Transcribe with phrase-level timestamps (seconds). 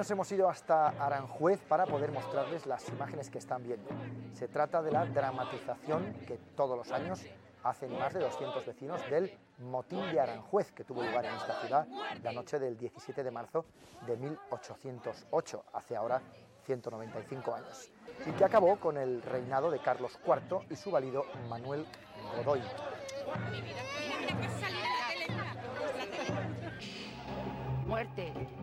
[0.00, 3.90] Nos hemos ido hasta Aranjuez para poder mostrarles las imágenes que están viendo.
[4.32, 7.22] Se trata de la dramatización que todos los años
[7.64, 11.86] hacen más de 200 vecinos del motín de Aranjuez que tuvo lugar en esta ciudad
[12.22, 13.66] la noche del 17 de marzo
[14.06, 16.22] de 1808, hace ahora
[16.64, 17.90] 195 años,
[18.24, 21.84] y que acabó con el reinado de Carlos IV y su valido Manuel
[22.38, 22.62] Godoy.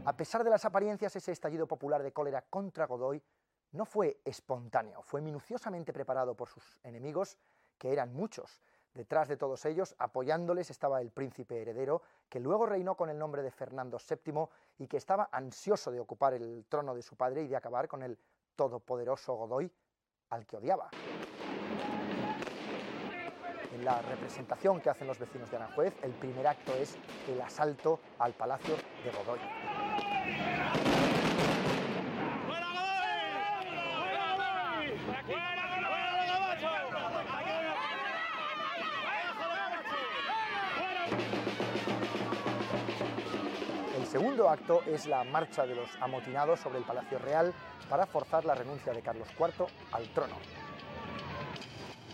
[0.06, 3.22] A pesar de las apariencias, ese estallido popular de cólera contra Godoy
[3.74, 7.38] no fue espontáneo, fue minuciosamente preparado por sus enemigos,
[7.78, 8.62] que eran muchos.
[8.94, 13.44] Detrás de todos ellos, apoyándoles, estaba el príncipe heredero, que luego reinó con el nombre
[13.44, 17.48] de Fernando VII y que estaba ansioso de ocupar el trono de su padre y
[17.48, 18.18] de acabar con el
[18.56, 19.70] todopoderoso Godoy,
[20.30, 20.90] al que odiaba.
[23.78, 26.98] En la representación que hacen los vecinos de Aranjuez, el primer acto es
[27.30, 29.40] el asalto al palacio de Godoy.
[43.96, 47.54] El segundo acto es la marcha de los amotinados sobre el Palacio Real
[47.88, 50.36] para forzar la renuncia de Carlos IV al trono.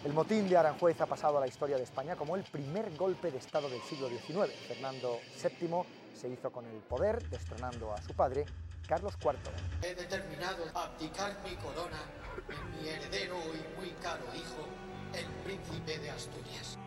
[0.04, 3.32] El motín de Aranjuez ha pasado a la historia de España como el primer golpe
[3.32, 4.54] de Estado del siglo XIX.
[4.68, 8.44] Fernando VII se hizo con el poder, destronando a su padre,
[8.86, 9.38] Carlos IV.
[9.82, 12.02] He determinado abdicar mi corona
[12.50, 14.68] en mi heredero y muy caro hijo,
[15.14, 16.78] el príncipe de Asturias.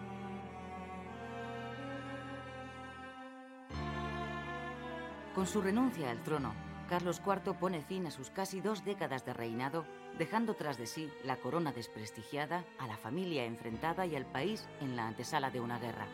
[5.34, 6.54] Con su renuncia al trono,
[6.90, 9.86] Carlos IV pone fin a sus casi dos décadas de reinado,
[10.18, 14.96] dejando tras de sí la corona desprestigiada, a la familia enfrentada y al país en
[14.96, 16.06] la antesala de una guerra.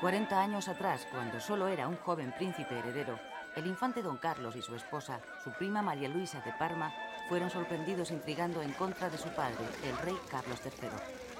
[0.00, 3.18] Cuarenta años atrás, cuando solo era un joven príncipe heredero,
[3.56, 6.92] el infante don Carlos y su esposa, su prima María Luisa de Parma,
[7.28, 11.33] fueron sorprendidos intrigando en contra de su padre, el rey Carlos III.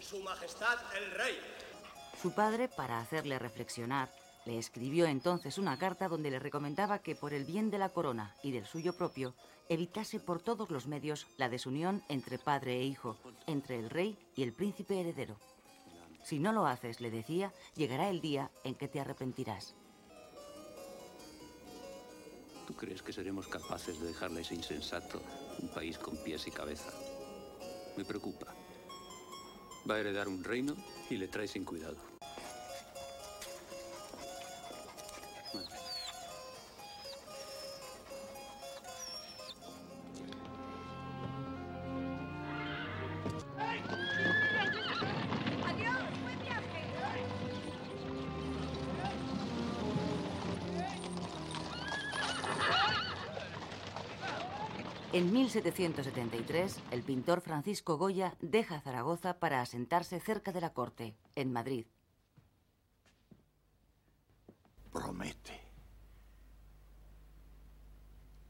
[0.00, 1.38] Su Majestad el Rey.
[2.20, 4.10] Su padre, para hacerle reflexionar,
[4.44, 8.34] le escribió entonces una carta donde le recomendaba que por el bien de la corona
[8.42, 9.34] y del suyo propio,
[9.68, 14.42] evitase por todos los medios la desunión entre padre e hijo, entre el rey y
[14.42, 15.36] el príncipe heredero.
[16.24, 19.74] Si no lo haces, le decía, llegará el día en que te arrepentirás.
[22.66, 25.22] ¿Tú crees que seremos capaces de dejarle a ese insensato
[25.60, 26.90] un país con pies y cabeza?
[27.96, 28.54] Me preocupa.
[29.88, 30.76] Va a heredar un reino
[31.10, 32.17] y le trae sin cuidado.
[55.48, 61.86] 1773, el pintor Francisco Goya deja Zaragoza para asentarse cerca de la corte, en Madrid.
[64.92, 65.58] Promete.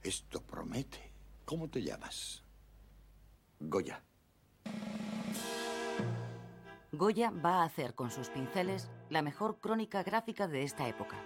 [0.02, 1.12] Esto promete.
[1.44, 2.42] ¿Cómo te llamas?
[3.60, 4.02] Goya.
[6.90, 11.16] Goya va a hacer con sus pinceles la mejor crónica gráfica de esta época.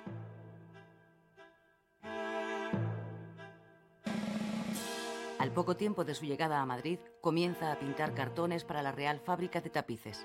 [5.43, 9.19] Al poco tiempo de su llegada a Madrid, comienza a pintar cartones para la Real
[9.19, 10.25] Fábrica de Tapices.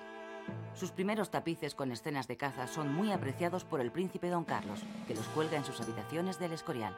[0.76, 4.84] Sus primeros tapices con escenas de caza son muy apreciados por el príncipe don Carlos,
[5.08, 6.96] que los cuelga en sus habitaciones del Escorial.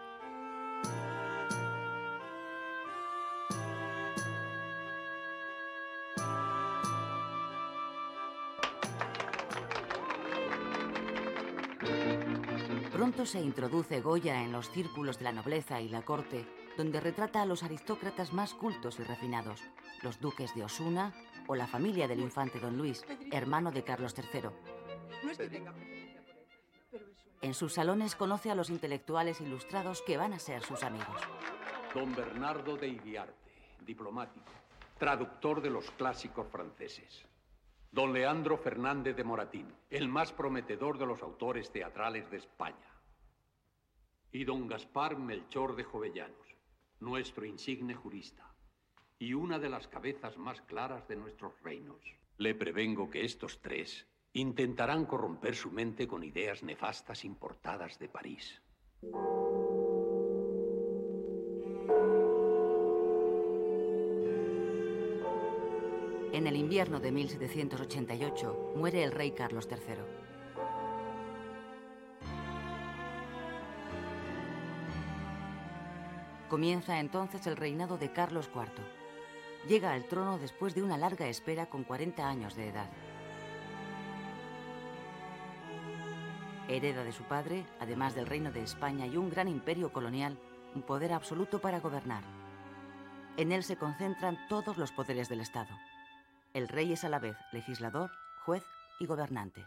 [12.92, 16.46] Pronto se introduce Goya en los círculos de la nobleza y la corte,
[16.80, 19.62] donde retrata a los aristócratas más cultos y refinados,
[20.02, 21.14] los duques de Osuna
[21.46, 24.50] o la familia del infante don Luis, hermano de Carlos III.
[27.42, 31.22] En sus salones conoce a los intelectuales ilustrados que van a ser sus amigos.
[31.94, 33.52] Don Bernardo de Iriarte,
[33.86, 34.50] diplomático,
[34.98, 37.26] traductor de los clásicos franceses.
[37.92, 42.94] Don Leandro Fernández de Moratín, el más prometedor de los autores teatrales de España.
[44.31, 46.49] Y don Gaspar Melchor de Jovellanos,
[47.00, 48.54] nuestro insigne jurista,
[49.18, 52.01] y una de las cabezas más claras de nuestros reinos.
[52.38, 58.62] Le prevengo que estos tres intentarán corromper su mente con ideas nefastas importadas de París.
[66.31, 70.29] En el invierno de 1788 muere el rey Carlos III.
[76.50, 78.84] Comienza entonces el reinado de Carlos IV.
[79.68, 82.90] Llega al trono después de una larga espera con 40 años de edad.
[86.68, 90.40] Hereda de su padre, además del reino de España y un gran imperio colonial,
[90.74, 92.24] un poder absoluto para gobernar.
[93.38, 95.75] En él se concentran todos los poderes del Estado.
[96.54, 98.10] El rey es a la vez legislador,
[98.44, 98.63] juez
[99.00, 99.66] y gobernante.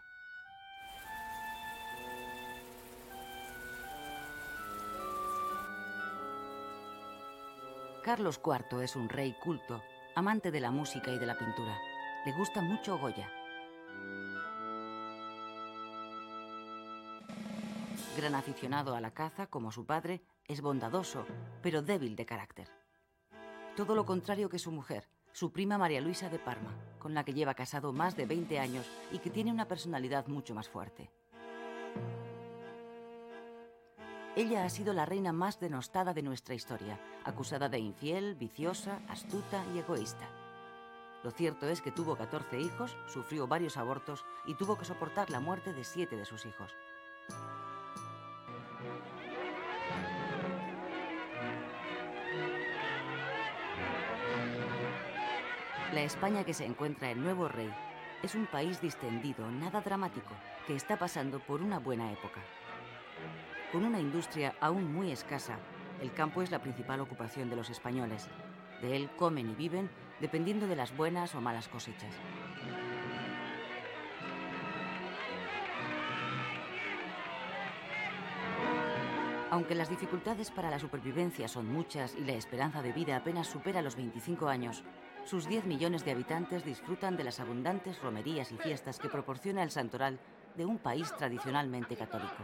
[8.03, 9.81] Carlos IV es un rey culto,
[10.17, 11.79] amante de la música y de la pintura.
[12.27, 13.31] Le gusta mucho Goya.
[18.17, 21.27] Gran aficionado a la caza, como su padre, es bondadoso,
[21.63, 22.69] pero débil de carácter.
[23.77, 27.35] Todo lo contrario que su mujer, su prima María Luisa de Parma, con la que
[27.35, 31.13] lleva casado más de 20 años y que tiene una personalidad mucho más fuerte.
[34.35, 39.65] Ella ha sido la reina más denostada de nuestra historia, acusada de infiel, viciosa, astuta
[39.75, 40.29] y egoísta.
[41.23, 45.41] Lo cierto es que tuvo 14 hijos, sufrió varios abortos y tuvo que soportar la
[45.41, 46.77] muerte de siete de sus hijos.
[55.93, 57.73] La España que se encuentra el nuevo rey
[58.23, 60.33] es un país distendido, nada dramático,
[60.67, 62.41] que está pasando por una buena época.
[63.71, 65.59] Con una industria aún muy escasa,
[66.03, 68.29] el campo es la principal ocupación de los españoles.
[68.81, 69.89] De él comen y viven
[70.21, 72.13] dependiendo de las buenas o malas cosechas.
[79.51, 83.83] Aunque las dificultades para la supervivencia son muchas y la esperanza de vida apenas supera
[83.83, 84.83] los 25 años,
[85.25, 89.71] sus 10 millones de habitantes disfrutan de las abundantes romerías y fiestas que proporciona el
[89.71, 90.19] santoral
[90.57, 92.43] de un país tradicionalmente católico.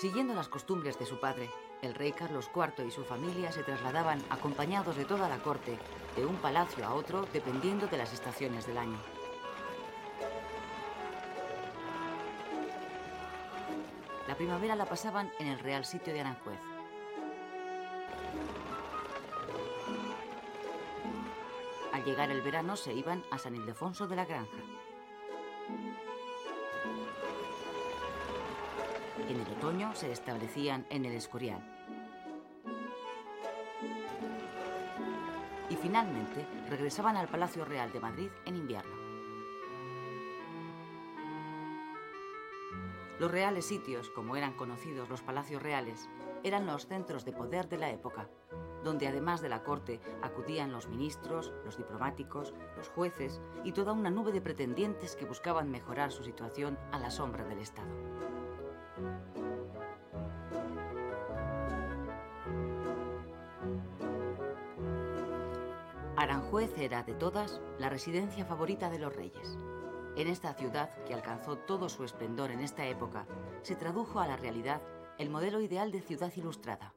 [0.00, 1.50] Siguiendo las costumbres de su padre,
[1.82, 5.76] el rey Carlos IV y su familia se trasladaban acompañados de toda la corte
[6.14, 8.96] de un palacio a otro dependiendo de las estaciones del año.
[14.28, 16.60] La primavera la pasaban en el Real Sitio de Aranjuez.
[21.92, 24.58] Al llegar el verano se iban a San Ildefonso de la Granja.
[29.58, 31.60] Otoño se establecían en el Escorial.
[35.68, 38.94] Y finalmente regresaban al Palacio Real de Madrid en invierno.
[43.18, 46.08] Los reales sitios, como eran conocidos los palacios reales,
[46.44, 48.28] eran los centros de poder de la época,
[48.84, 54.10] donde además de la corte acudían los ministros, los diplomáticos, los jueces y toda una
[54.10, 57.90] nube de pretendientes que buscaban mejorar su situación a la sombra del Estado.
[66.48, 69.58] Aranjuez era, de todas, la residencia favorita de los reyes.
[70.16, 73.26] En esta ciudad, que alcanzó todo su esplendor en esta época,
[73.60, 74.80] se tradujo a la realidad
[75.18, 76.94] el modelo ideal de ciudad ilustrada,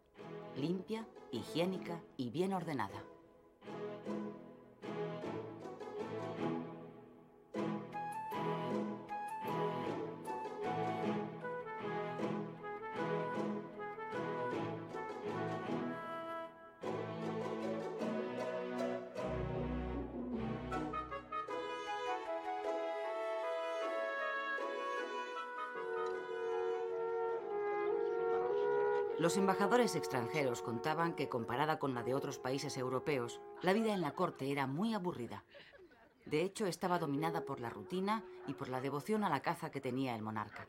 [0.56, 3.04] limpia, higiénica y bien ordenada.
[29.32, 34.02] Los embajadores extranjeros contaban que, comparada con la de otros países europeos, la vida en
[34.02, 35.46] la corte era muy aburrida.
[36.26, 39.80] De hecho, estaba dominada por la rutina y por la devoción a la caza que
[39.80, 40.68] tenía el monarca.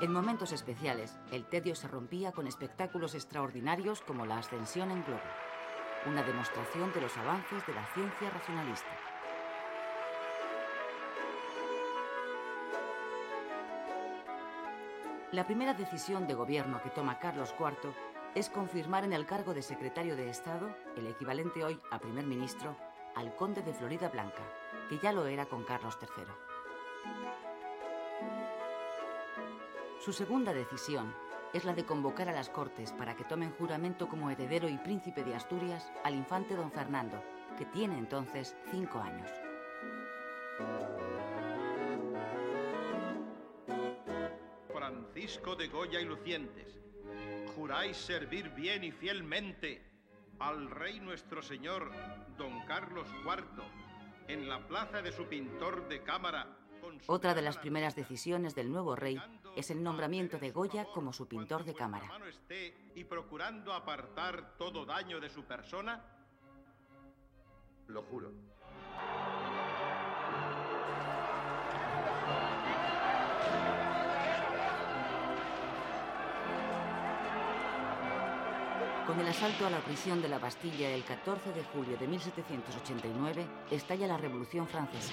[0.00, 5.20] En momentos especiales, el tedio se rompía con espectáculos extraordinarios como la ascensión en globo,
[6.06, 9.07] una demostración de los avances de la ciencia racionalista.
[15.30, 17.92] La primera decisión de gobierno que toma Carlos IV
[18.34, 22.74] es confirmar en el cargo de secretario de Estado, el equivalente hoy a primer ministro,
[23.14, 24.42] al conde de Florida Blanca,
[24.88, 26.24] que ya lo era con Carlos III.
[30.00, 31.14] Su segunda decisión
[31.52, 35.24] es la de convocar a las Cortes para que tomen juramento como heredero y príncipe
[35.24, 37.22] de Asturias al infante don Fernando,
[37.58, 39.30] que tiene entonces cinco años.
[45.28, 46.80] Francisco de Goya y Lucientes,
[47.54, 49.84] juráis servir bien y fielmente
[50.38, 51.92] al rey nuestro señor,
[52.38, 53.62] don Carlos IV,
[54.26, 56.56] en la plaza de su pintor de cámara.
[57.08, 59.20] Otra de las primeras decisiones del nuevo rey
[59.54, 62.08] es el nombramiento de Goya como su pintor de cámara.
[62.94, 66.02] Y procurando apartar todo daño de su persona,
[67.86, 68.32] lo juro.
[79.18, 83.48] Con el asalto a la prisión de la Bastilla el 14 de julio de 1789,
[83.68, 85.12] estalla la Revolución Francesa.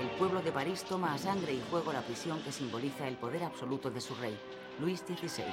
[0.00, 3.44] El pueblo de París toma a sangre y fuego la prisión que simboliza el poder
[3.44, 4.36] absoluto de su rey,
[4.80, 5.44] Luis XVI.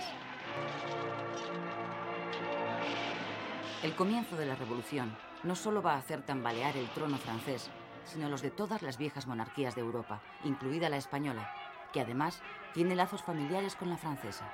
[3.83, 7.69] El comienzo de la Revolución no solo va a hacer tambalear el trono francés,
[8.05, 11.53] sino los de todas las viejas monarquías de Europa, incluida la española,
[11.93, 12.41] que además
[12.73, 14.51] tiene lazos familiares con la francesa.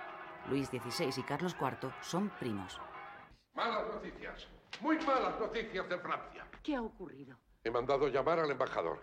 [0.50, 2.80] Luis XVI y Carlos IV son primos.
[3.54, 4.48] Malas noticias,
[4.82, 6.48] muy malas noticias de Francia.
[6.62, 7.38] ¿Qué ha ocurrido?
[7.64, 9.00] He mandado llamar al embajador.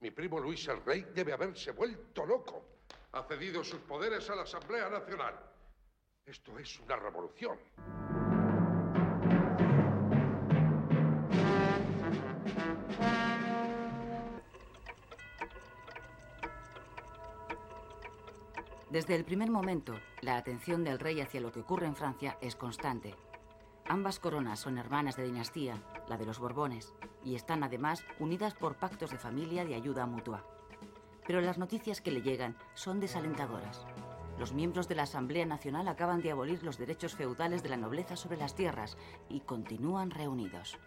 [0.00, 2.64] Mi primo Luis el Rey debe haberse vuelto loco.
[3.12, 5.34] Ha cedido sus poderes a la Asamblea Nacional.
[6.24, 7.58] Esto es una revolución.
[18.90, 22.56] Desde el primer momento, la atención del rey hacia lo que ocurre en Francia es
[22.56, 23.14] constante.
[23.86, 25.76] Ambas coronas son hermanas de dinastía,
[26.08, 26.92] la de los Borbones,
[27.24, 30.44] y están además unidas por pactos de familia de ayuda mutua.
[31.24, 33.86] Pero las noticias que le llegan son desalentadoras.
[34.40, 38.16] Los miembros de la Asamblea Nacional acaban de abolir los derechos feudales de la nobleza
[38.16, 38.96] sobre las tierras
[39.28, 40.80] y continúan reunidos.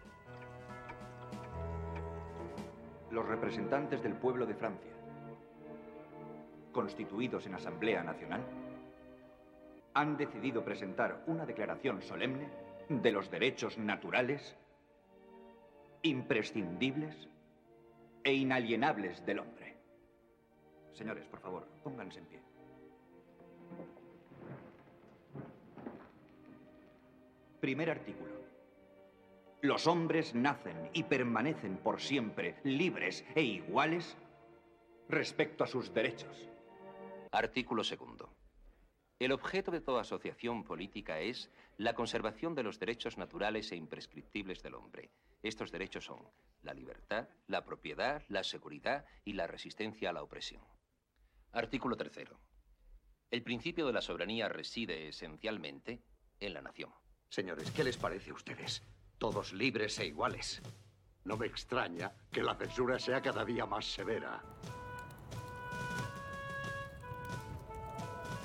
[3.10, 4.93] Los representantes del pueblo de Francia
[6.74, 8.42] constituidos en Asamblea Nacional,
[9.94, 12.48] han decidido presentar una declaración solemne
[12.88, 14.54] de los derechos naturales,
[16.02, 17.28] imprescindibles
[18.22, 19.76] e inalienables del hombre.
[20.92, 22.40] Señores, por favor, pónganse en pie.
[27.60, 28.34] Primer artículo.
[29.62, 34.18] Los hombres nacen y permanecen por siempre libres e iguales
[35.08, 36.50] respecto a sus derechos.
[37.34, 38.32] Artículo segundo.
[39.18, 44.62] El objeto de toda asociación política es la conservación de los derechos naturales e imprescriptibles
[44.62, 45.10] del hombre.
[45.42, 46.30] Estos derechos son
[46.62, 50.62] la libertad, la propiedad, la seguridad y la resistencia a la opresión.
[51.50, 52.38] Artículo tercero.
[53.32, 56.04] El principio de la soberanía reside esencialmente
[56.38, 56.92] en la nación.
[57.30, 58.80] Señores, ¿qué les parece a ustedes?
[59.18, 60.62] Todos libres e iguales.
[61.24, 64.40] No me extraña que la censura sea cada día más severa.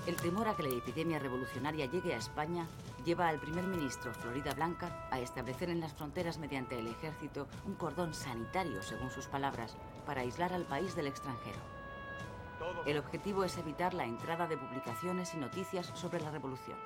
[0.07, 2.67] El temor a que la epidemia revolucionaria llegue a España
[3.05, 7.75] lleva al primer ministro Florida Blanca a establecer en las fronteras mediante el ejército un
[7.75, 11.59] cordón sanitario, según sus palabras, para aislar al país del extranjero.
[12.85, 16.77] El objetivo es evitar la entrada de publicaciones y noticias sobre la revolución.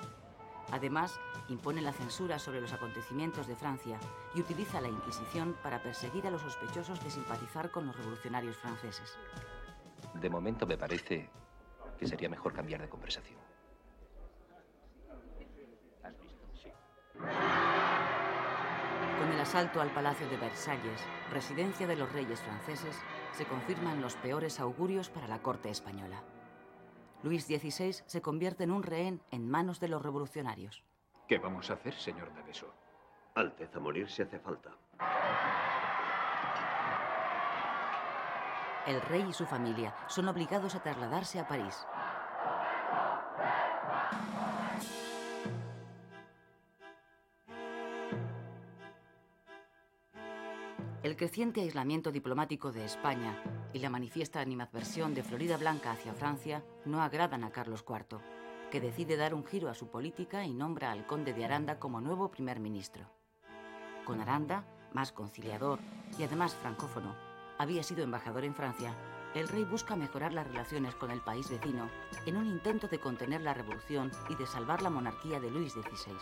[0.70, 3.98] Además, impone la censura sobre los acontecimientos de Francia
[4.34, 9.16] y utiliza la Inquisición para perseguir a los sospechosos de simpatizar con los revolucionarios franceses.
[10.14, 11.28] De momento me parece
[11.98, 13.38] que sería mejor cambiar de conversación.
[19.18, 22.96] Con el asalto al Palacio de Versalles, residencia de los reyes franceses,
[23.32, 26.22] se confirman los peores augurios para la corte española.
[27.22, 30.84] Luis XVI se convierte en un rehén en manos de los revolucionarios.
[31.26, 32.74] ¿Qué vamos a hacer, señor Daveso?
[33.34, 34.76] Alteza, morir si hace falta.
[38.86, 41.86] El rey y su familia son obligados a trasladarse a París.
[51.02, 56.62] El creciente aislamiento diplomático de España y la manifiesta animadversión de Florida Blanca hacia Francia
[56.84, 58.20] no agradan a Carlos IV,
[58.70, 62.02] que decide dar un giro a su política y nombra al conde de Aranda como
[62.02, 63.08] nuevo primer ministro.
[64.04, 65.78] Con Aranda, más conciliador
[66.18, 68.94] y además francófono, había sido embajador en Francia,
[69.34, 71.90] el rey busca mejorar las relaciones con el país vecino
[72.24, 76.14] en un intento de contener la revolución y de salvar la monarquía de Luis XVI.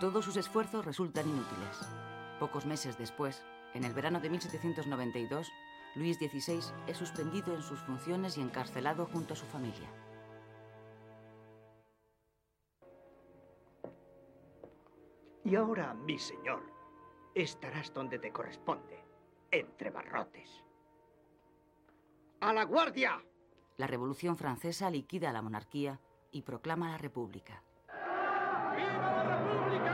[0.00, 1.78] Todos sus esfuerzos resultan inútiles.
[2.40, 3.44] Pocos meses después,
[3.74, 5.46] en el verano de 1792,
[5.96, 9.90] Luis XVI es suspendido en sus funciones y encarcelado junto a su familia.
[15.44, 16.62] Y ahora, mi señor,
[17.34, 19.02] estarás donde te corresponde,
[19.50, 20.62] entre barrotes.
[22.40, 23.20] ¡A la guardia!
[23.76, 27.64] La Revolución Francesa liquida la monarquía y proclama la República.
[28.76, 29.89] ¡Viva la República!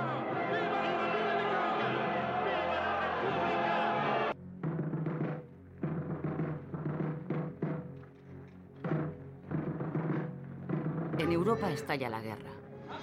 [11.27, 12.53] En Europa estalla la guerra.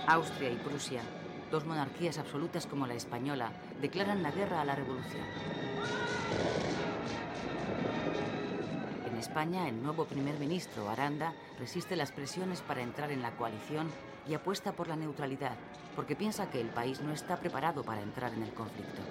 [0.08, 1.02] Austria y Prusia,
[1.52, 3.52] dos monarquías absolutas como la española,
[3.82, 5.26] declaran la guerra a la revolución.
[9.12, 13.90] En España, el nuevo primer ministro, Aranda, resiste las presiones para entrar en la coalición
[14.26, 15.58] y apuesta por la neutralidad,
[15.94, 19.02] porque piensa que el país no está preparado para entrar en el conflicto.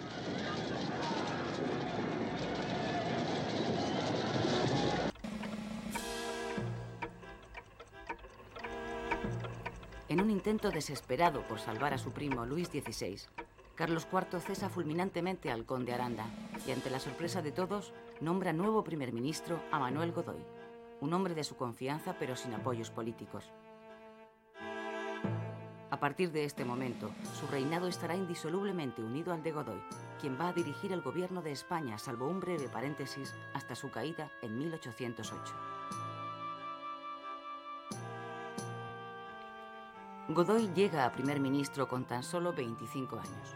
[10.13, 13.19] En un intento desesperado por salvar a su primo Luis XVI,
[13.75, 16.27] Carlos IV cesa fulminantemente al conde Aranda
[16.67, 20.45] y ante la sorpresa de todos nombra nuevo primer ministro a Manuel Godoy,
[21.01, 23.51] un hombre de su confianza pero sin apoyos políticos.
[25.91, 29.81] A partir de este momento, su reinado estará indisolublemente unido al de Godoy,
[30.21, 34.31] quien va a dirigir el gobierno de España, salvo un breve paréntesis, hasta su caída
[34.43, 35.72] en 1808.
[40.35, 43.55] Godoy llega a primer ministro con tan solo 25 años.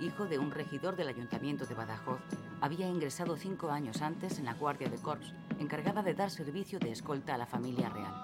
[0.00, 2.20] Hijo de un regidor del ayuntamiento de Badajoz,
[2.60, 6.92] había ingresado cinco años antes en la Guardia de Corps, encargada de dar servicio de
[6.92, 8.14] escolta a la familia real.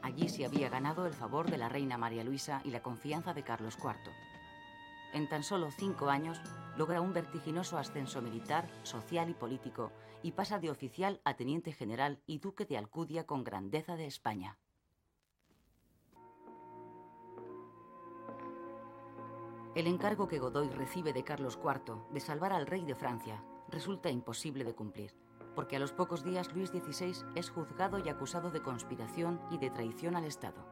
[0.00, 3.42] Allí se había ganado el favor de la reina María Luisa y la confianza de
[3.42, 4.12] Carlos IV.
[5.12, 6.40] En tan solo cinco años
[6.76, 9.90] logra un vertiginoso ascenso militar, social y político
[10.22, 14.56] y pasa de oficial a teniente general y duque de Alcudia con grandeza de España.
[19.76, 24.08] El encargo que Godoy recibe de Carlos IV de salvar al rey de Francia resulta
[24.08, 25.12] imposible de cumplir,
[25.54, 29.68] porque a los pocos días Luis XVI es juzgado y acusado de conspiración y de
[29.68, 30.66] traición al Estado.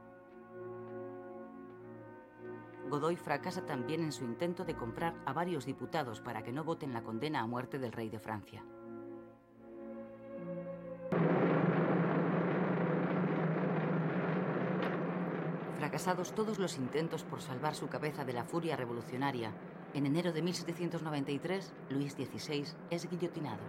[2.89, 6.95] Godoy fracasa también en su intento de comprar a varios diputados para que no voten
[6.95, 8.65] la condena a muerte del rey de Francia.
[15.95, 19.53] Fracasados todos los intentos por salvar su cabeza de la furia revolucionaria,
[19.95, 23.61] en enero de 1793, Luis XVI es guillotinado.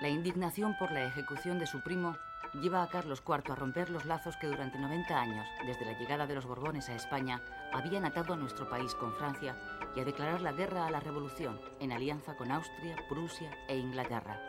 [0.00, 2.16] La indignación por la ejecución de su primo
[2.60, 6.26] lleva a Carlos IV a romper los lazos que durante 90 años, desde la llegada
[6.26, 7.42] de los Borbones a España,
[7.72, 9.56] habían atado a nuestro país con Francia
[9.94, 14.40] y a declarar la guerra a la Revolución en alianza con Austria, Prusia e Inglaterra.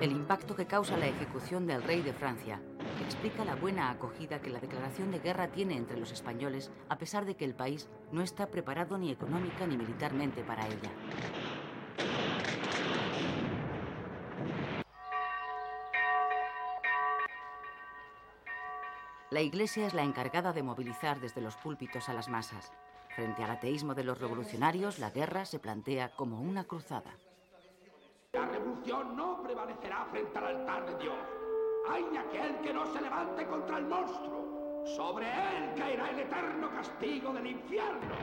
[0.00, 2.60] El impacto que causa la ejecución del rey de Francia
[3.02, 7.24] explica la buena acogida que la declaración de guerra tiene entre los españoles, a pesar
[7.24, 10.90] de que el país no está preparado ni económica ni militarmente para ella.
[19.34, 22.70] La Iglesia es la encargada de movilizar desde los púlpitos a las masas.
[23.16, 27.10] Frente al ateísmo de los revolucionarios, la guerra se plantea como una cruzada.
[28.32, 31.18] La revolución no prevalecerá frente al altar de Dios.
[31.90, 34.84] Hay de aquel que no se levante contra el monstruo.
[34.86, 38.14] Sobre él caerá el eterno castigo del infierno.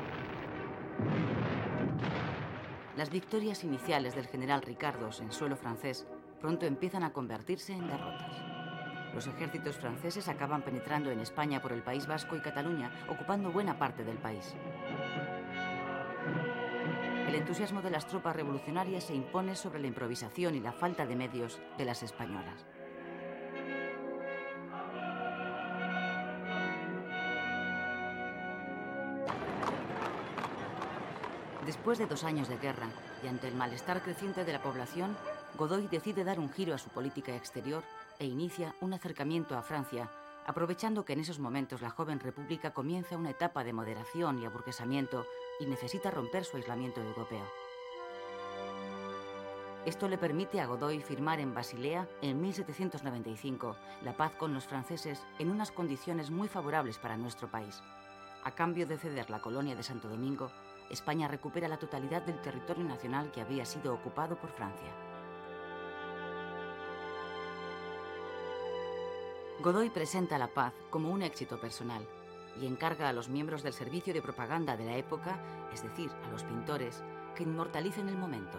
[2.95, 6.07] Las victorias iniciales del general Ricardos en suelo francés
[6.39, 8.60] pronto empiezan a convertirse en derrotas.
[9.13, 13.77] Los ejércitos franceses acaban penetrando en España por el País Vasco y Cataluña, ocupando buena
[13.77, 14.53] parte del país.
[17.27, 21.15] El entusiasmo de las tropas revolucionarias se impone sobre la improvisación y la falta de
[21.15, 22.65] medios de las españolas.
[31.65, 32.87] Después de dos años de guerra
[33.23, 35.15] y ante el malestar creciente de la población,
[35.57, 37.83] Godoy decide dar un giro a su política exterior
[38.21, 40.07] e inicia un acercamiento a Francia,
[40.45, 45.25] aprovechando que en esos momentos la joven república comienza una etapa de moderación y aburguesamiento
[45.59, 47.43] y necesita romper su aislamiento europeo.
[49.87, 55.25] Esto le permite a Godoy firmar en Basilea, en 1795, la paz con los franceses
[55.39, 57.81] en unas condiciones muy favorables para nuestro país.
[58.43, 60.51] A cambio de ceder la colonia de Santo Domingo,
[60.91, 65.10] España recupera la totalidad del territorio nacional que había sido ocupado por Francia.
[69.61, 72.03] Godoy presenta la paz como un éxito personal
[72.59, 75.39] y encarga a los miembros del servicio de propaganda de la época,
[75.71, 77.03] es decir, a los pintores,
[77.35, 78.57] que inmortalicen el momento.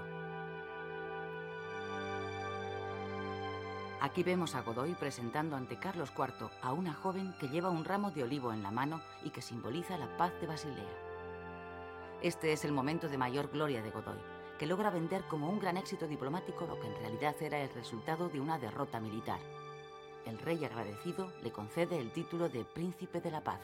[4.00, 8.12] Aquí vemos a Godoy presentando ante Carlos IV a una joven que lleva un ramo
[8.12, 10.98] de olivo en la mano y que simboliza la paz de Basilea.
[12.22, 14.20] Este es el momento de mayor gloria de Godoy,
[14.56, 18.28] que logra vender como un gran éxito diplomático lo que en realidad era el resultado
[18.28, 19.40] de una derrota militar.
[20.26, 23.60] El rey agradecido le concede el título de Príncipe de la Paz.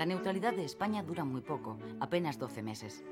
[0.00, 3.04] La neutralidad de España dura muy poco, apenas 12 meses.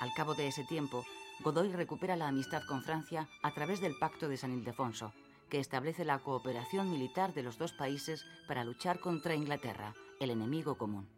[0.00, 1.04] Al cabo de ese tiempo,
[1.40, 5.14] Godoy recupera la amistad con Francia a través del Pacto de San Ildefonso,
[5.48, 10.76] que establece la cooperación militar de los dos países para luchar contra Inglaterra, el enemigo
[10.76, 11.08] común.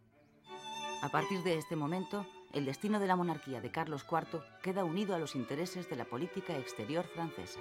[1.01, 5.15] A partir de este momento, el destino de la monarquía de Carlos IV queda unido
[5.15, 7.59] a los intereses de la política exterior francesa.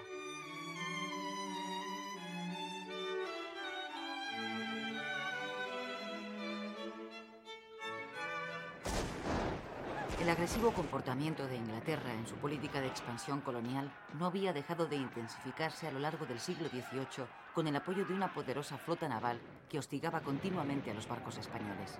[10.20, 14.96] El agresivo comportamiento de Inglaterra en su política de expansión colonial no había dejado de
[14.96, 19.38] intensificarse a lo largo del siglo XVIII con el apoyo de una poderosa flota naval
[19.68, 21.99] que hostigaba continuamente a los barcos españoles.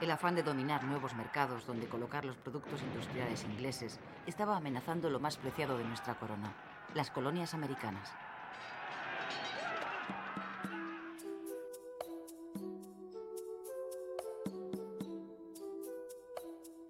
[0.00, 5.20] El afán de dominar nuevos mercados donde colocar los productos industriales ingleses estaba amenazando lo
[5.20, 6.52] más preciado de nuestra corona,
[6.94, 8.12] las colonias americanas.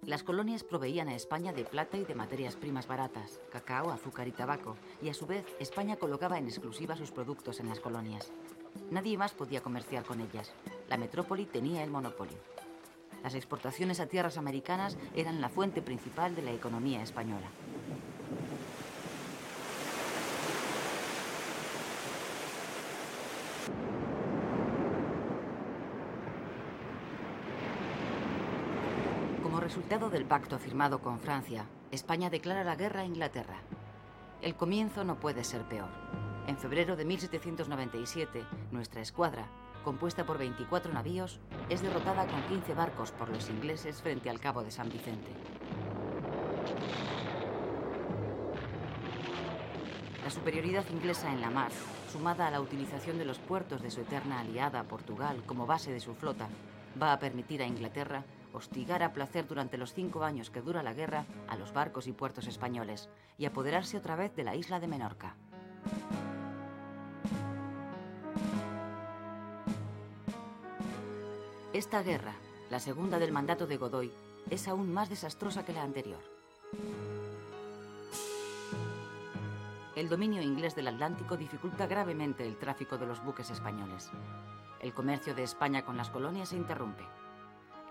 [0.03, 4.31] Las colonias proveían a España de plata y de materias primas baratas, cacao, azúcar y
[4.31, 8.31] tabaco, y a su vez España colocaba en exclusiva sus productos en las colonias.
[8.89, 10.53] Nadie más podía comerciar con ellas.
[10.89, 12.56] La metrópoli tenía el monopolio.
[13.27, 17.49] Las exportaciones a tierras americanas eran la fuente principal de la economía española.
[29.43, 33.57] Como resultado del pacto firmado con Francia, España declara la guerra a Inglaterra.
[34.41, 35.89] El comienzo no puede ser peor.
[36.47, 39.49] En febrero de 1797, nuestra escuadra,
[39.87, 44.61] compuesta por 24 navíos, es derrotada con 15 barcos por los ingleses frente al Cabo
[44.61, 45.31] de San Vicente.
[50.25, 51.71] La superioridad inglesa en la mar,
[52.11, 56.01] sumada a la utilización de los puertos de su eterna aliada Portugal como base de
[56.01, 56.49] su flota,
[57.01, 60.93] va a permitir a Inglaterra hostigar a placer durante los cinco años que dura la
[60.93, 64.87] guerra a los barcos y puertos españoles y apoderarse otra vez de la isla de
[64.89, 65.37] Menorca.
[71.77, 72.33] Esta guerra,
[72.71, 74.11] la segunda del mandato de Godoy,
[74.49, 76.17] es aún más desastrosa que la anterior.
[79.95, 84.09] El dominio inglés del Atlántico dificulta gravemente el tráfico de los buques españoles.
[84.79, 87.03] El comercio de España con las colonias se interrumpe.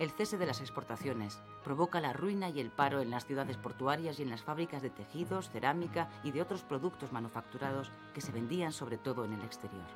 [0.01, 4.19] El cese de las exportaciones provoca la ruina y el paro en las ciudades portuarias
[4.19, 8.73] y en las fábricas de tejidos, cerámica y de otros productos manufacturados que se vendían
[8.73, 9.87] sobre todo en el exterior.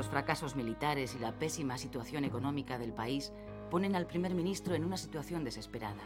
[0.00, 3.32] Los fracasos militares y la pésima situación económica del país
[3.70, 6.00] ponen al primer ministro en una situación desesperada.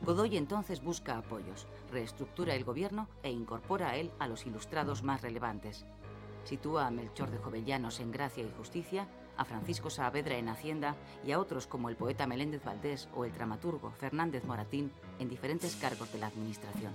[0.00, 5.20] Godoy entonces busca apoyos, reestructura el gobierno e incorpora a él a los ilustrados más
[5.20, 5.84] relevantes.
[6.44, 9.06] Sitúa a Melchor de Jovellanos en Gracia y Justicia,
[9.36, 13.34] a Francisco Saavedra en Hacienda y a otros como el poeta Meléndez Valdés o el
[13.34, 16.94] dramaturgo Fernández Moratín en diferentes cargos de la administración.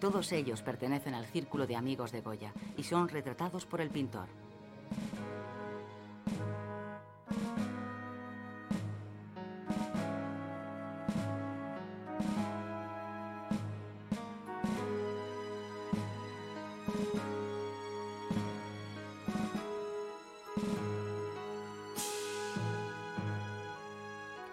[0.00, 4.28] Todos ellos pertenecen al círculo de amigos de Goya y son retratados por el pintor.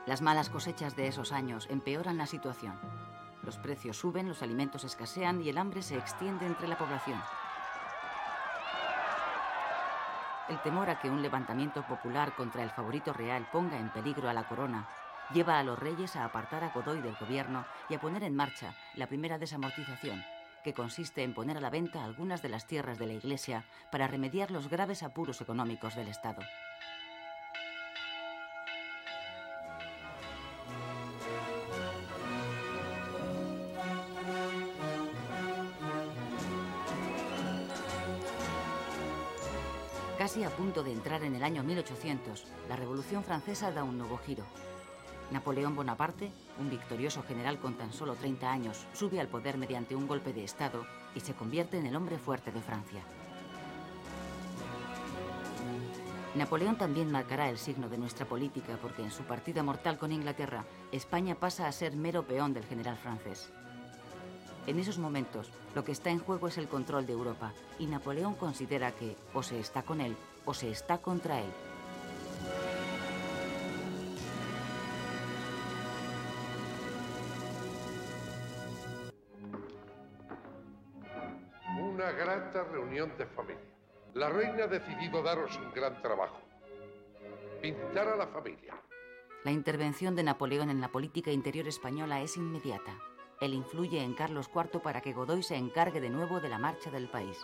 [0.05, 2.77] Las malas cosechas de esos años empeoran la situación.
[3.47, 7.17] Los precios suben, los alimentos escasean y el hambre se extiende entre la población.
[10.49, 14.33] El temor a que un levantamiento popular contra el favorito real ponga en peligro a
[14.33, 14.89] la corona
[15.33, 18.75] lleva a los reyes a apartar a Godoy del gobierno y a poner en marcha
[18.95, 20.25] la primera desamortización,
[20.65, 24.07] que consiste en poner a la venta algunas de las tierras de la Iglesia para
[24.07, 26.41] remediar los graves apuros económicos del Estado.
[40.45, 44.45] A punto de entrar en el año 1800, la Revolución Francesa da un nuevo giro.
[45.31, 50.07] Napoleón Bonaparte, un victorioso general con tan solo 30 años, sube al poder mediante un
[50.07, 53.01] golpe de Estado y se convierte en el hombre fuerte de Francia.
[56.35, 60.65] Napoleón también marcará el signo de nuestra política porque en su partida mortal con Inglaterra,
[60.91, 63.51] España pasa a ser mero peón del general francés.
[64.67, 68.35] En esos momentos, lo que está en juego es el control de Europa y Napoleón
[68.35, 70.13] considera que o se está con él
[70.45, 71.49] o se está contra él.
[81.79, 83.61] Una grata reunión de familia.
[84.15, 86.41] La reina ha decidido daros un gran trabajo.
[87.61, 88.75] Pintar a la familia.
[89.45, 92.97] La intervención de Napoleón en la política interior española es inmediata.
[93.39, 96.89] Él influye en Carlos IV para que Godoy se encargue de nuevo de la marcha
[96.89, 97.37] del país.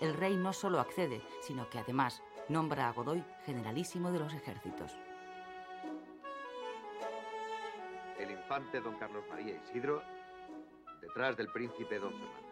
[0.00, 4.92] El rey no solo accede, sino que además nombra a Godoy generalísimo de los ejércitos.
[8.18, 10.02] El infante don Carlos María Isidro,
[11.00, 12.48] detrás del príncipe don Fernando.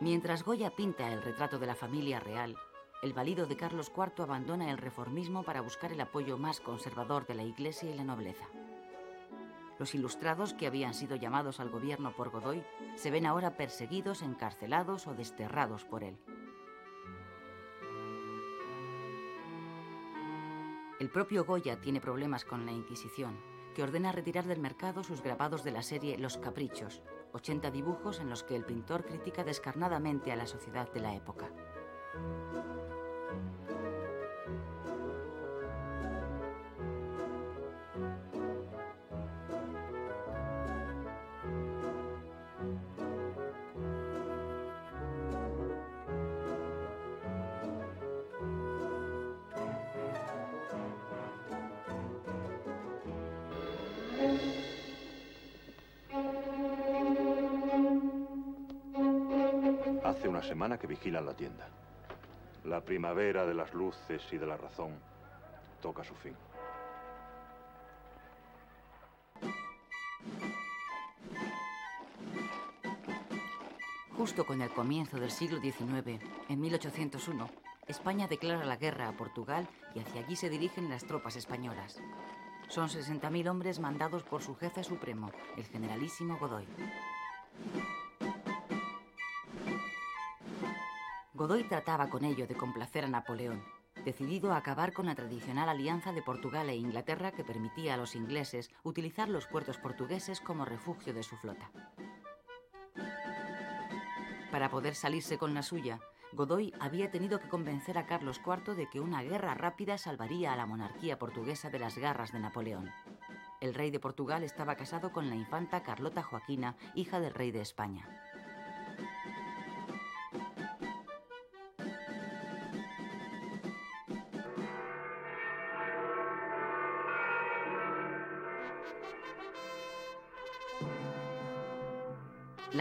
[0.00, 2.56] Mientras Goya pinta el retrato de la familia real,
[3.02, 7.34] el valido de Carlos IV abandona el reformismo para buscar el apoyo más conservador de
[7.34, 8.46] la Iglesia y la nobleza.
[9.80, 12.62] Los ilustrados que habían sido llamados al gobierno por Godoy
[12.96, 16.18] se ven ahora perseguidos, encarcelados o desterrados por él.
[21.00, 23.40] El propio Goya tiene problemas con la Inquisición,
[23.74, 27.00] que ordena retirar del mercado sus grabados de la serie Los Caprichos,
[27.32, 31.50] 80 dibujos en los que el pintor critica descarnadamente a la sociedad de la época.
[60.60, 61.66] Semana que vigilan la tienda.
[62.64, 64.92] La primavera de las luces y de la razón
[65.80, 66.36] toca su fin.
[74.18, 77.48] Justo con el comienzo del siglo XIX, en 1801,
[77.86, 82.02] España declara la guerra a Portugal y hacia allí se dirigen las tropas españolas.
[82.68, 86.66] Son 60.000 hombres mandados por su jefe supremo, el generalísimo Godoy.
[91.40, 93.64] Godoy trataba con ello de complacer a Napoleón,
[94.04, 98.14] decidido a acabar con la tradicional alianza de Portugal e Inglaterra que permitía a los
[98.14, 101.70] ingleses utilizar los puertos portugueses como refugio de su flota.
[104.50, 105.98] Para poder salirse con la suya,
[106.34, 110.56] Godoy había tenido que convencer a Carlos IV de que una guerra rápida salvaría a
[110.56, 112.90] la monarquía portuguesa de las garras de Napoleón.
[113.62, 117.62] El rey de Portugal estaba casado con la infanta Carlota Joaquina, hija del rey de
[117.62, 118.06] España.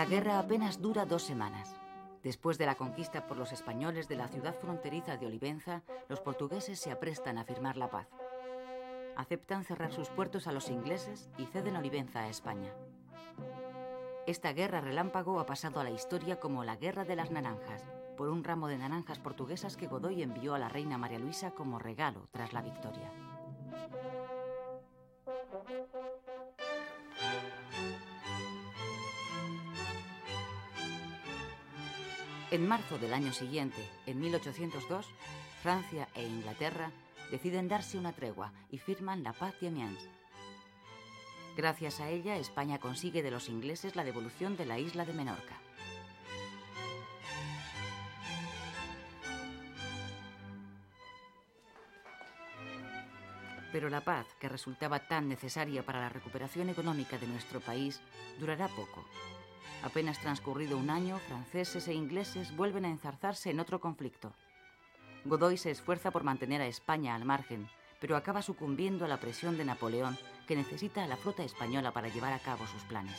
[0.10, 1.76] Guerra apenas dura dos semanas.
[2.24, 6.80] Después de la conquista por los españoles de la ciudad fronteriza de Olivenza, los portugueses
[6.80, 8.08] se aprestan a firmar la paz.
[9.16, 12.74] Aceptan cerrar sus puertos a los ingleses y ceden Olivenza a España.
[14.26, 17.84] Esta guerra relámpago ha pasado a la historia como la Guerra de las Naranjas,
[18.18, 21.78] por un ramo de naranjas portuguesas que Godoy envió a la reina María Luisa como
[21.78, 23.12] regalo tras la victoria.
[32.52, 35.06] En marzo del año siguiente, en 1802,
[35.62, 36.92] Francia e Inglaterra
[37.30, 40.10] deciden darse una tregua y firman la paz de Amiens.
[41.56, 45.62] Gracias a ella, España consigue de los ingleses la devolución de la isla de Menorca.
[53.72, 58.02] Pero la paz, que resultaba tan necesaria para la recuperación económica de nuestro país,
[58.40, 59.06] durará poco.
[59.84, 64.34] Apenas transcurrido un año, franceses e ingleses vuelven a enzarzarse en otro conflicto.
[65.26, 69.58] Godoy se esfuerza por mantener a España al margen, pero acaba sucumbiendo a la presión
[69.58, 73.16] de Napoleón, que necesita a la flota española para llevar a cabo sus planes.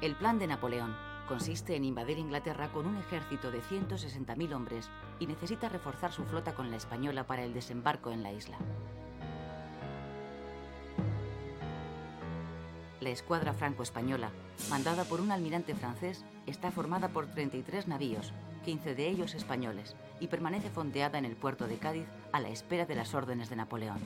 [0.00, 0.96] El plan de Napoleón
[1.28, 6.54] consiste en invadir Inglaterra con un ejército de 160.000 hombres y necesita reforzar su flota
[6.54, 8.58] con la española para el desembarco en la isla.
[13.00, 14.30] La escuadra franco-española,
[14.68, 18.34] mandada por un almirante francés, está formada por 33 navíos,
[18.66, 22.84] 15 de ellos españoles, y permanece fondeada en el puerto de Cádiz a la espera
[22.84, 23.98] de las órdenes de Napoleón.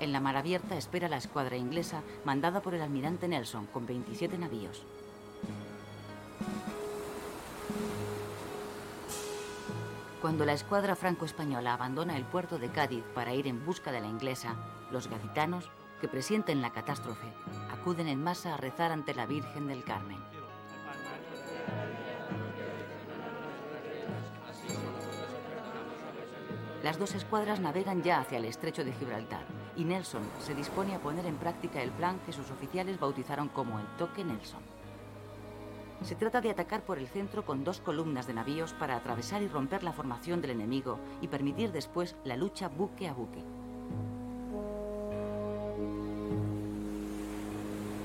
[0.00, 4.36] En la mar abierta espera la escuadra inglesa mandada por el almirante Nelson con 27
[4.36, 4.84] navíos.
[10.28, 14.08] Cuando la escuadra franco-española abandona el puerto de Cádiz para ir en busca de la
[14.08, 14.56] inglesa,
[14.90, 15.70] los gaditanos,
[16.02, 17.32] que presienten la catástrofe,
[17.70, 20.18] acuden en masa a rezar ante la Virgen del Carmen.
[26.82, 31.00] Las dos escuadras navegan ya hacia el estrecho de Gibraltar y Nelson se dispone a
[31.00, 34.67] poner en práctica el plan que sus oficiales bautizaron como el Toque Nelson.
[36.02, 39.48] Se trata de atacar por el centro con dos columnas de navíos para atravesar y
[39.48, 43.42] romper la formación del enemigo y permitir después la lucha buque a buque.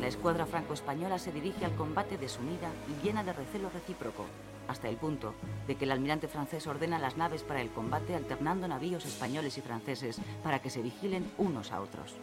[0.02, 4.26] La escuadra franco-española se dirige al combate desunida y llena de recelo recíproco,
[4.68, 5.34] hasta el punto
[5.66, 9.62] de que el almirante francés ordena las naves para el combate alternando navíos españoles y
[9.62, 12.16] franceses para que se vigilen unos a otros.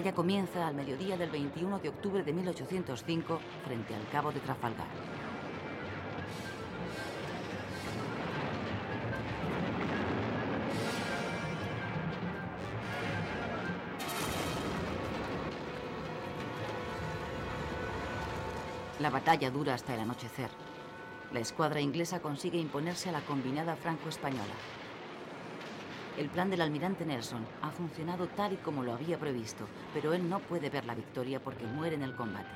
[0.00, 4.86] Batalla comienza al mediodía del 21 de octubre de 1805 frente al Cabo de Trafalgar.
[19.00, 20.48] La batalla dura hasta el anochecer.
[21.30, 24.79] La escuadra inglesa consigue imponerse a la combinada franco-española.
[26.18, 30.28] El plan del almirante Nelson ha funcionado tal y como lo había previsto, pero él
[30.28, 32.50] no puede ver la victoria porque muere en el combate.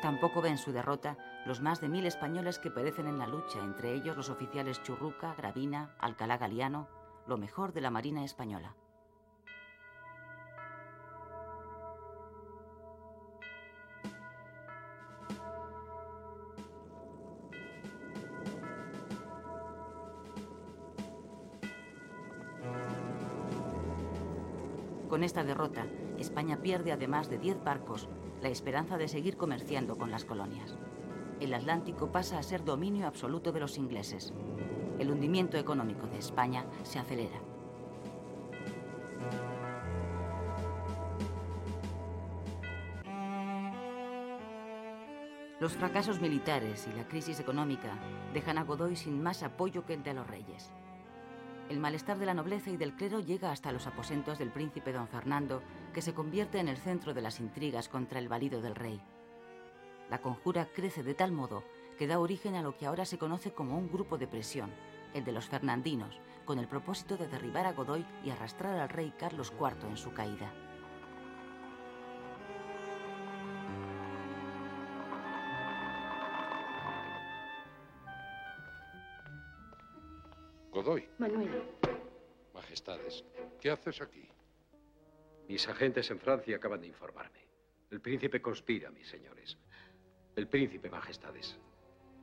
[0.00, 3.94] Tampoco ven su derrota los más de mil españoles que perecen en la lucha, entre
[3.94, 6.88] ellos los oficiales Churruca, Gravina, Alcalá Galiano,
[7.26, 8.74] lo mejor de la Marina española.
[25.28, 25.86] Esta derrota,
[26.16, 28.08] España pierde además de 10 barcos
[28.40, 30.78] la esperanza de seguir comerciando con las colonias.
[31.38, 34.32] El Atlántico pasa a ser dominio absoluto de los ingleses.
[34.98, 37.38] El hundimiento económico de España se acelera.
[45.60, 47.98] Los fracasos militares y la crisis económica
[48.32, 50.72] dejan a Godoy sin más apoyo que el de los reyes.
[51.68, 55.06] El malestar de la nobleza y del clero llega hasta los aposentos del príncipe don
[55.06, 59.02] Fernando, que se convierte en el centro de las intrigas contra el valido del rey.
[60.08, 61.64] La conjura crece de tal modo
[61.98, 64.70] que da origen a lo que ahora se conoce como un grupo de presión,
[65.12, 69.12] el de los fernandinos, con el propósito de derribar a Godoy y arrastrar al rey
[69.18, 70.50] Carlos IV en su caída.
[81.18, 81.50] Manuel.
[82.54, 83.22] Majestades,
[83.60, 84.26] ¿qué haces aquí?
[85.46, 87.46] Mis agentes en Francia acaban de informarme.
[87.90, 89.58] El príncipe conspira, mis señores.
[90.34, 91.58] El príncipe, majestades.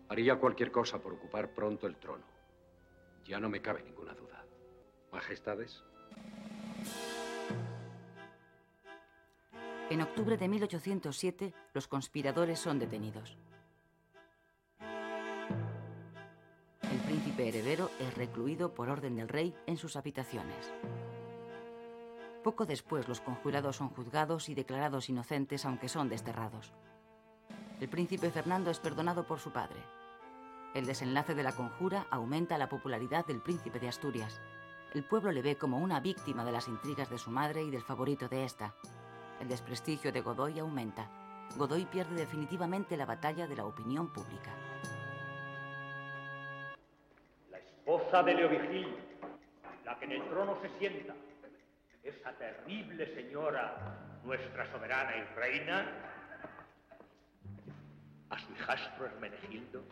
[0.09, 2.26] Haría cualquier cosa por ocupar pronto el trono.
[3.24, 4.43] Ya no me cabe ninguna duda.
[5.11, 5.84] Majestades.
[9.91, 13.38] En octubre de 1807, los conspiradores son detenidos.
[17.06, 20.74] Príncipe heredero es recluido por orden del rey en sus habitaciones.
[22.43, 26.74] Poco después los conjurados son juzgados y declarados inocentes aunque son desterrados.
[27.80, 29.80] El príncipe Fernando es perdonado por su padre.
[30.74, 34.41] El desenlace de la conjura aumenta la popularidad del príncipe de Asturias.
[34.93, 37.84] El pueblo le ve como una víctima de las intrigas de su madre y del
[37.84, 38.76] favorito de esta.
[39.39, 41.10] El desprestigio de Godoy aumenta.
[41.58, 44.53] Godoy pierde definitivamente la batalla de la opinión pública.
[48.24, 48.95] De Leovigil,
[49.84, 51.13] la que en el trono se sienta,
[52.01, 53.76] esa terrible señora,
[54.24, 55.86] nuestra soberana y reina,
[58.30, 59.84] a su hijastro Hermenegildo,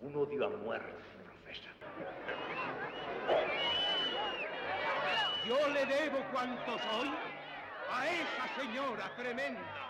[0.00, 0.92] un odio a muerte
[1.24, 1.70] profesa.
[5.46, 7.10] Yo le debo cuanto soy
[7.92, 9.88] a esa señora tremenda.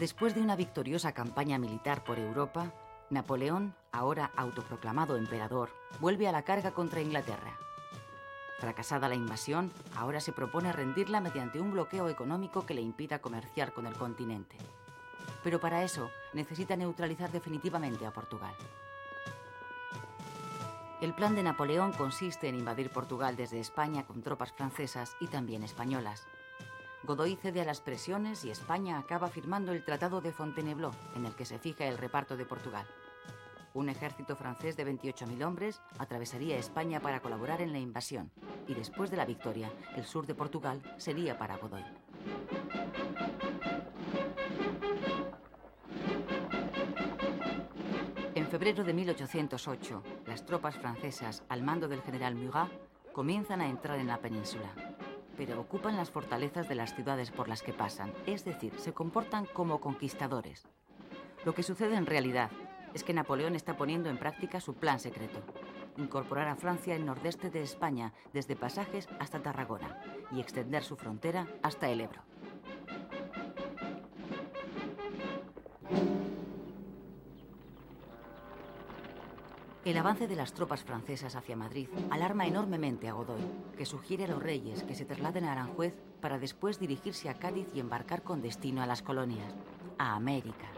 [0.00, 2.72] Después de una victoriosa campaña militar por Europa,
[3.10, 5.68] Napoleón, ahora autoproclamado emperador,
[6.00, 7.58] vuelve a la carga contra Inglaterra.
[8.60, 13.74] Fracasada la invasión, ahora se propone rendirla mediante un bloqueo económico que le impida comerciar
[13.74, 14.56] con el continente.
[15.44, 18.54] Pero para eso necesita neutralizar definitivamente a Portugal.
[21.02, 25.62] El plan de Napoleón consiste en invadir Portugal desde España con tropas francesas y también
[25.62, 26.26] españolas.
[27.02, 31.34] Godoy cede a las presiones y España acaba firmando el Tratado de Fontainebleau, en el
[31.34, 32.86] que se fija el reparto de Portugal.
[33.72, 38.30] Un ejército francés de 28.000 hombres atravesaría España para colaborar en la invasión,
[38.68, 41.84] y después de la victoria, el sur de Portugal sería para Godoy.
[48.34, 52.70] En febrero de 1808, las tropas francesas, al mando del general Murat,
[53.14, 54.89] comienzan a entrar en la península
[55.40, 59.46] pero ocupan las fortalezas de las ciudades por las que pasan, es decir, se comportan
[59.46, 60.68] como conquistadores.
[61.46, 62.50] Lo que sucede en realidad
[62.92, 65.40] es que Napoleón está poniendo en práctica su plan secreto,
[65.96, 69.98] incorporar a Francia el nordeste de España desde Pasajes hasta Tarragona
[70.30, 72.20] y extender su frontera hasta el Ebro.
[79.82, 83.40] El avance de las tropas francesas hacia Madrid alarma enormemente a Godoy,
[83.78, 87.66] que sugiere a los reyes que se trasladen a Aranjuez para después dirigirse a Cádiz
[87.74, 89.54] y embarcar con destino a las colonias,
[89.96, 90.68] a América.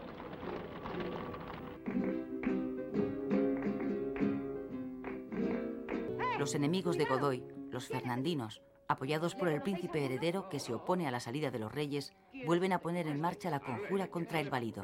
[6.39, 11.11] Los enemigos de Godoy, los fernandinos, apoyados por el príncipe heredero que se opone a
[11.11, 12.13] la salida de los reyes,
[12.45, 14.81] vuelven a poner en marcha la conjura contra el válido.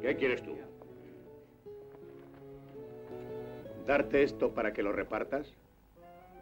[0.00, 0.56] ¿Qué quieres tú?
[3.86, 5.54] Darte esto para que lo repartas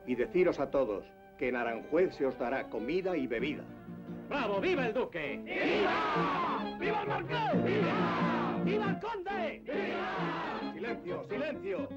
[0.06, 1.04] y deciros a todos
[1.38, 3.64] que en Aranjuez se os dará comida y bebida.
[4.28, 4.60] ¡Bravo!
[4.60, 5.40] ¡Viva el duque!
[5.44, 6.76] ¡Viva!
[6.78, 7.64] ¡Viva el marqués!
[7.64, 8.62] ¡Viva!
[8.64, 9.62] ¡Viva el conde!
[9.64, 10.72] ¡Viva!
[10.72, 11.88] Silencio, silencio.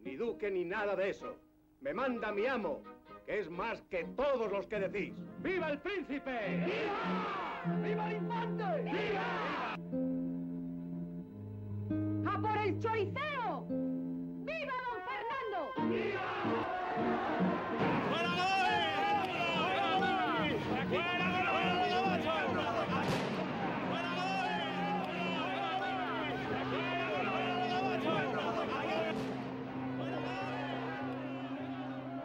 [0.00, 1.36] Ni duque ni nada de eso.
[1.80, 2.82] Me manda mi amo,
[3.26, 5.14] que es más que todos los que decís.
[5.42, 6.64] ¡Viva el príncipe!
[6.64, 7.76] ¡Viva!
[7.84, 8.64] ¡Viva el infante!
[8.82, 9.74] ¡Viva!
[12.32, 13.91] ¡A por el choriceo!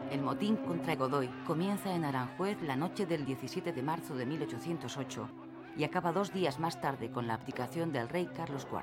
[0.09, 5.29] El motín contra Godoy comienza en Aranjuez la noche del 17 de marzo de 1808
[5.77, 8.81] y acaba dos días más tarde con la abdicación del rey Carlos IV.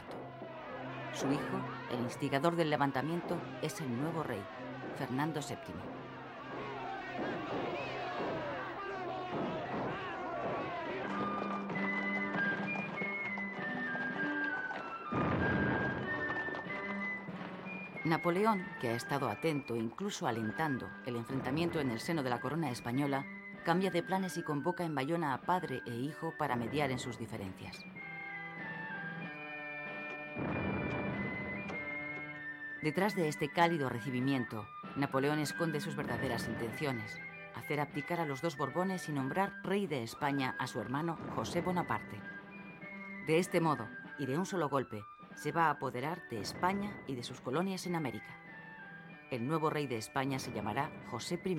[1.13, 1.61] Su hijo,
[1.93, 4.43] el instigador del levantamiento, es el nuevo rey,
[4.99, 6.05] Fernando VII.
[18.05, 22.71] Napoleón, que ha estado atento, incluso alentando, el enfrentamiento en el seno de la corona
[22.71, 23.25] española,
[23.65, 27.19] cambia de planes y convoca en Bayona a padre e hijo para mediar en sus
[27.19, 27.83] diferencias.
[32.83, 34.67] Detrás de este cálido recibimiento,
[34.97, 37.21] Napoleón esconde sus verdaderas intenciones,
[37.57, 41.61] hacer abdicar a los dos Borbones y nombrar rey de España a su hermano José
[41.61, 42.21] Bonaparte.
[43.27, 43.89] De este modo,
[44.19, 47.87] y de un solo golpe, se va a apoderar de España y de sus colonias
[47.87, 48.39] en América.
[49.31, 51.59] El nuevo rey de España se llamará José I.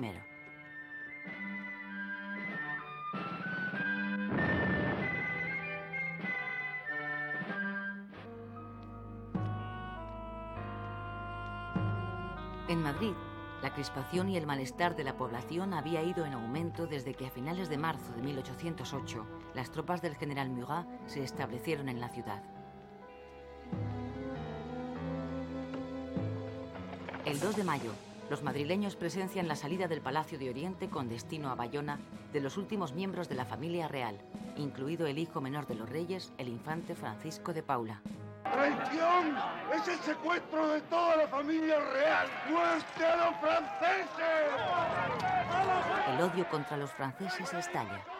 [12.68, 13.14] En Madrid,
[13.62, 17.30] la crispación y el malestar de la población había ido en aumento desde que a
[17.30, 22.42] finales de marzo de 1808 las tropas del general Murat se establecieron en la ciudad.
[27.24, 27.90] El 2 de mayo,
[28.30, 31.98] los madrileños presencian la salida del Palacio de Oriente con destino a Bayona
[32.32, 34.18] de los últimos miembros de la familia real,
[34.56, 38.02] incluido el hijo menor de los reyes, el infante Francisco de Paula.
[38.52, 39.36] ¡Traición!
[39.72, 42.28] ¡Es el secuestro de toda la familia real!
[42.48, 44.26] ¡Muerte a los franceses!
[46.14, 48.15] El odio contra los franceses estalla.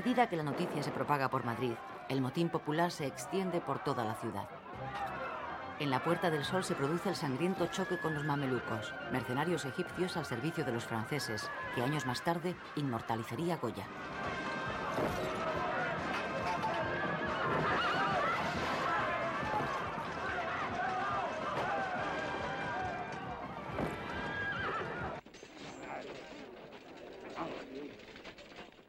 [0.00, 1.74] Medida que la noticia se propaga por Madrid,
[2.08, 4.48] el motín popular se extiende por toda la ciudad.
[5.78, 10.16] En la Puerta del Sol se produce el sangriento choque con los mamelucos, mercenarios egipcios
[10.16, 13.84] al servicio de los franceses, que años más tarde inmortalizaría Goya.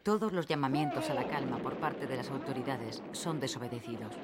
[0.04, 4.16] Todos los llamamientos a la calma por parte de las autoridades son desobedecidos.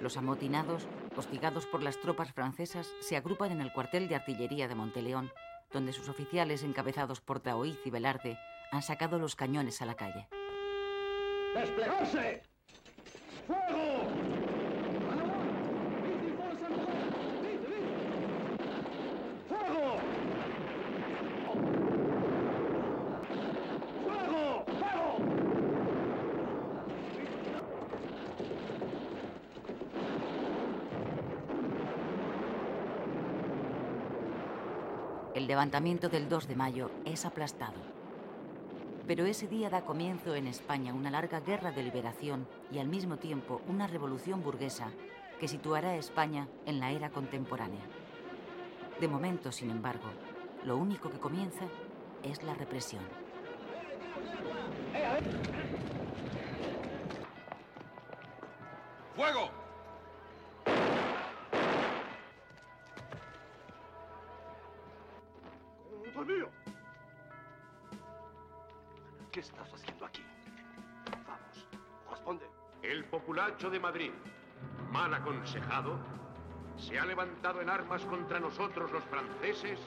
[0.00, 4.74] Los amotinados, hostigados por las tropas francesas, se agrupan en el cuartel de artillería de
[4.74, 5.30] Monteleón,
[5.72, 8.38] donde sus oficiales, encabezados por Taoiz y Velarde,
[8.72, 10.26] han sacado los cañones a la calle.
[11.54, 12.42] ¡Desplegarse!
[13.46, 14.08] ¡Fuego!
[19.48, 19.98] ¡Fuego!
[24.02, 24.64] ¡Fuego!
[24.66, 25.20] ¡Fuego!
[35.32, 37.74] El levantamiento del 2 de mayo es aplastado.
[39.06, 43.18] Pero ese día da comienzo en España una larga guerra de liberación y al mismo
[43.18, 44.90] tiempo una revolución burguesa
[45.38, 47.82] que situará a España en la era contemporánea.
[49.00, 50.08] De momento, sin embargo,
[50.64, 51.66] lo único que comienza
[52.22, 53.02] es la represión.
[59.14, 59.49] ¡Fuego!
[69.32, 70.24] ¿Qué estás haciendo aquí?
[71.24, 71.68] Vamos,
[72.10, 72.50] responde.
[72.82, 74.10] El populacho de Madrid,
[74.90, 75.98] mal aconsejado,
[76.76, 79.78] se ha levantado en armas contra nosotros los franceses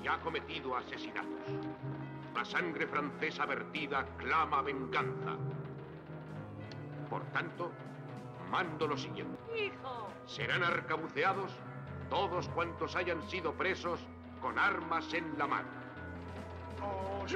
[0.00, 1.50] y ha cometido asesinatos.
[2.32, 5.36] La sangre francesa vertida clama venganza.
[7.08, 7.72] Por tanto,
[8.50, 9.36] mando lo siguiente.
[9.52, 10.10] ¡Hijo!
[10.26, 11.50] Serán arcabuceados
[12.08, 14.00] todos cuantos hayan sido presos
[14.40, 15.68] con armas en la mano.
[16.82, 17.26] ¡Oh,